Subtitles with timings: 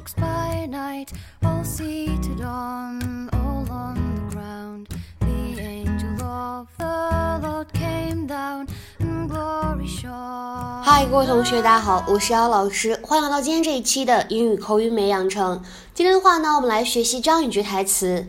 [0.00, 4.88] walks by night, all seated on, all on the ground.
[5.20, 8.68] The angel of the Lord came down,
[9.00, 10.82] and glory shone.
[10.82, 15.62] 嗨，各位同学，大家好，我是姚老师，欢迎来到今天这一期的英语口语美养成。
[15.94, 18.26] 今天的话呢，我们来学习这样一句台词：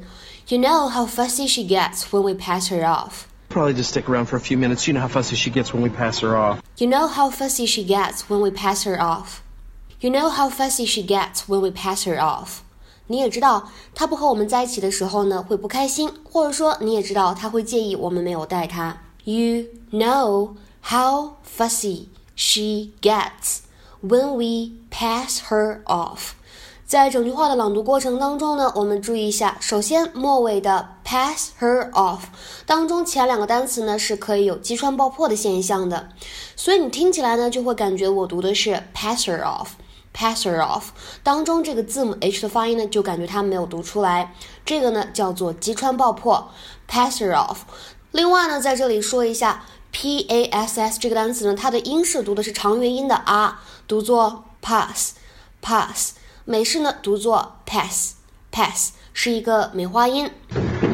[0.47, 3.25] You know how fussy she gets when we pass her off.
[3.49, 4.87] Probably just stick around for a few minutes.
[4.87, 6.59] You know how fussy she gets when we pass her off.
[6.77, 9.41] You know how fussy she gets when we pass her off.
[10.02, 12.62] You know how fussy she gets when we pass her off.
[13.06, 19.00] 你也知道，她不和我们在一起的时候呢，会不开心，或者说你也知道她会介意我们没有带她。
[19.22, 23.60] You know how fussy she gets
[24.02, 26.32] when we pass her off.
[26.84, 32.22] 在整句话的朗读过程当中呢，我们注意一下，首先末尾的 pass her off
[32.66, 36.08] 当中前两个单词呢是可以有击穿爆破的现象的，
[36.56, 39.68] 所以你听起来呢就会感觉我读的是 pass her off。
[40.14, 40.84] Passer off
[41.22, 46.50] 当中这个字母 h 的发音呢，就感觉它没有读出来，这个呢叫做击穿爆破
[46.88, 47.58] Passer off。
[48.10, 55.14] 另外呢，在这里说一下 p a s s 这个单词呢，它的英式读的是长元音的 r，读作 pass
[55.62, 56.12] pass。
[56.44, 58.14] 美式呢读作 pass
[58.50, 60.30] pass，是一个梅花音。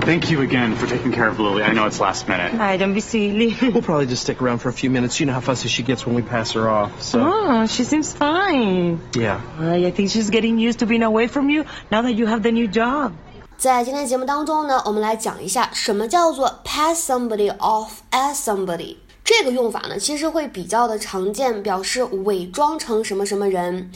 [0.08, 1.64] Thank you again for taking care of Lily.
[1.64, 2.54] I know it's last minute.
[2.54, 3.56] Hi, don't be silly.
[3.62, 5.20] We'll probably just stick around for a few minutes.
[5.20, 7.02] You know how fussy she gets when we pass her off.
[7.02, 9.00] So, oh, she seems fine.
[9.16, 9.42] yeah.
[9.60, 12.44] I I think she's getting used to being away from you now that you have
[12.44, 13.14] the new job.
[13.58, 18.98] 在今天节目当中呢，我们来讲一下什么叫做 pass somebody off as somebody。
[19.24, 23.92] 这个用法呢，其实会比较的常见，表示伪装成什么什么人。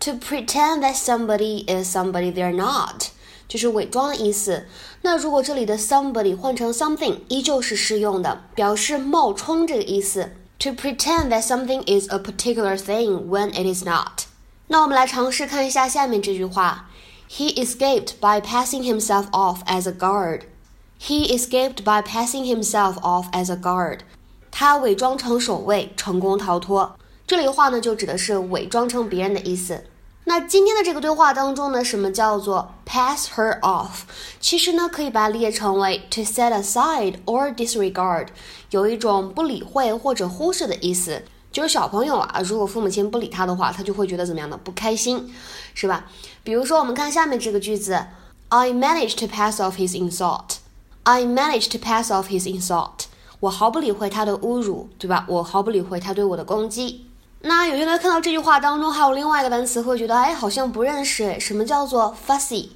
[0.00, 3.08] To pretend that somebody is somebody they're not，
[3.52, 4.66] 就是伪装的意思。
[5.02, 10.32] 那如果这里的 somebody 换成 something，依旧是适用的，表示冒充这个意思。
[10.60, 14.24] To pretend that something is a particular thing when it is not。
[14.66, 16.90] 那我们来尝试看一下下面这句话。
[17.30, 20.42] He escaped by passing himself off as a guard.
[21.00, 24.00] He escaped by passing himself off as a guard.
[24.50, 26.96] 他伪装成守卫，成功逃脱。
[27.26, 29.84] 这里的话呢，就指的是伪装成别人的意思。
[30.24, 34.01] 那今天的这个对话当中呢，什么叫做 pass her off？
[34.39, 38.27] 其实呢，可以把它列成为 to set aside or disregard，
[38.69, 41.23] 有一种不理会或者忽视的意思。
[41.51, 45.33] 就是小朋友啊，如果父母亲不理他的话，他就会觉得怎么样的不开心，
[45.73, 46.05] 是吧？
[46.43, 47.99] 比如说，我们看下面这个句子
[48.49, 50.57] ：I managed to pass off his insult.
[51.01, 53.05] I managed to pass off his insult.
[53.39, 55.25] 我毫不理会他的侮辱，对吧？
[55.27, 57.07] 我毫不理会他对我的攻击。
[57.41, 61.39] 那有些人看到这句话当中还有另外一个单词，会觉得哎，好像不认识。
[61.39, 62.69] 什么叫做 fussy？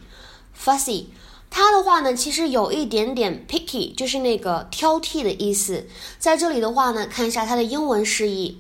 [0.58, 1.06] fussy，
[1.50, 5.86] 它的话呢，其实有一点点 picky，就是那个挑剔的意思。
[6.20, 8.60] 在这里的话呢，看一下它的英文释义。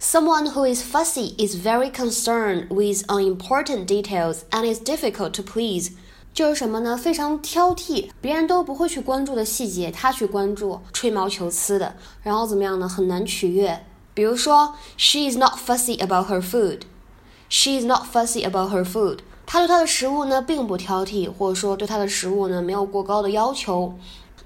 [0.00, 5.92] Someone who is fussy is very concerned with unimportant details and is difficult to please。
[6.34, 6.96] 就是什么呢？
[6.96, 12.88] 非常挑剔，别人都不会去关注的细节，他去关注，吹毛求疵的，然后怎么样呢？
[12.88, 13.84] 很难取悦。
[14.14, 16.80] 比如说，She is not fussy about her food.
[17.48, 19.18] She is not fussy about her food.
[19.51, 23.93] 她对她的食物呢并不挑剔，或者说对她的食物呢没有过高的要求。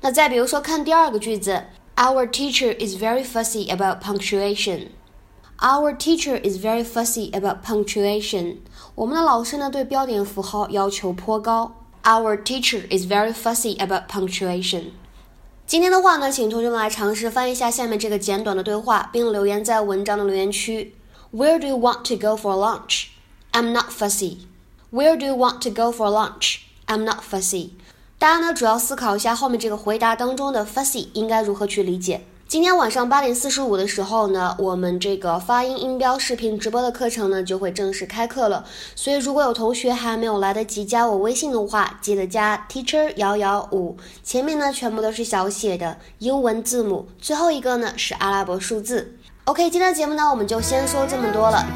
[0.01, 1.63] 那再比如说，看第二个句子，
[1.95, 4.87] Our teacher is very fussy about punctuation.
[5.59, 8.57] Our teacher is very fussy about punctuation.
[8.95, 11.75] 我们的老师呢对标点符号要求颇高。
[12.03, 14.85] Our teacher is very fussy about punctuation.
[15.67, 20.95] 今天的话呢，请同学们来尝试翻译一下下面这个简短的对话，并留言在文章的留言区。
[21.31, 23.09] Where do you want to go for lunch?
[23.51, 24.37] I'm not fussy.
[24.96, 26.60] Where do you want to go for lunch?
[26.86, 27.72] I'm not fussy.
[28.18, 32.22] 大家呢主要思考一下后面这个回答当中的 fussy 应该如何去理解。
[32.48, 38.64] 今天晚上八点四十五的时候呢，我们这个发音音标视频直播的课程呢就会正式开课了。
[38.94, 49.18] 所以如果有同学还没有来得及加我微信的话，记得加 teacher 幺幺五，前面呢全部都是小写的英文字母，最后一个呢是阿拉伯数字。
[49.44, 51.66] OK，今天的节目呢我们就先说这么多了。